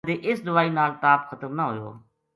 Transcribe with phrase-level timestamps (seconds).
[0.05, 1.89] کدے اس دوائی نال تاپ ختم نہ ہویو